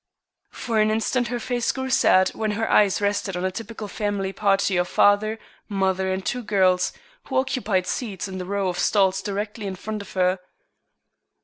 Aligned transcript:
For 0.49 0.79
an 0.81 0.89
instant 0.89 1.27
her 1.27 1.39
face 1.39 1.71
grew 1.71 1.91
sad 1.91 2.29
when 2.29 2.53
her 2.53 2.67
eyes 2.71 3.01
rested 3.01 3.37
on 3.37 3.45
a 3.45 3.51
typical 3.51 3.87
family 3.87 4.33
party 4.33 4.75
of 4.77 4.87
father, 4.87 5.37
mother, 5.69 6.11
and 6.11 6.25
two 6.25 6.41
girls 6.41 6.91
who 7.25 7.37
occupied 7.37 7.85
seats 7.85 8.27
in 8.27 8.39
the 8.39 8.45
row 8.45 8.67
of 8.67 8.79
stalls 8.79 9.21
directly 9.21 9.67
in 9.67 9.75
front 9.75 10.01
of 10.01 10.13
her. 10.13 10.39